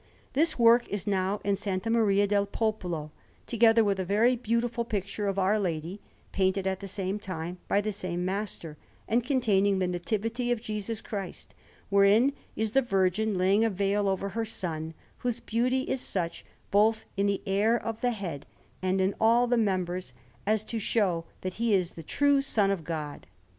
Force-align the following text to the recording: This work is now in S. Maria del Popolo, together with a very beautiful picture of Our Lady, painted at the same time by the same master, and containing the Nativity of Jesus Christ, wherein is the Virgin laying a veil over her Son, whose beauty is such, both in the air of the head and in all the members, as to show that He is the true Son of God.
This 0.33 0.57
work 0.57 0.87
is 0.89 1.05
now 1.05 1.39
in 1.43 1.51
S. 1.51 1.67
Maria 1.85 2.25
del 2.25 2.47
Popolo, 2.47 3.11
together 3.45 3.83
with 3.83 3.99
a 3.99 4.03
very 4.03 4.35
beautiful 4.35 4.83
picture 4.83 5.27
of 5.27 5.37
Our 5.37 5.59
Lady, 5.59 6.01
painted 6.31 6.65
at 6.65 6.79
the 6.79 6.87
same 6.87 7.19
time 7.19 7.59
by 7.67 7.81
the 7.81 7.91
same 7.91 8.25
master, 8.25 8.77
and 9.07 9.23
containing 9.23 9.77
the 9.77 9.85
Nativity 9.85 10.51
of 10.51 10.59
Jesus 10.59 11.01
Christ, 11.01 11.53
wherein 11.89 12.33
is 12.55 12.71
the 12.71 12.81
Virgin 12.81 13.37
laying 13.37 13.63
a 13.63 13.69
veil 13.69 14.09
over 14.09 14.29
her 14.29 14.43
Son, 14.43 14.95
whose 15.19 15.39
beauty 15.39 15.81
is 15.81 16.01
such, 16.01 16.43
both 16.71 17.05
in 17.15 17.27
the 17.27 17.43
air 17.45 17.77
of 17.79 18.01
the 18.01 18.09
head 18.09 18.47
and 18.81 18.99
in 19.01 19.13
all 19.21 19.45
the 19.45 19.55
members, 19.55 20.15
as 20.47 20.63
to 20.63 20.79
show 20.79 21.25
that 21.41 21.53
He 21.61 21.75
is 21.75 21.93
the 21.93 22.01
true 22.01 22.41
Son 22.41 22.71
of 22.71 22.83
God. 22.83 23.27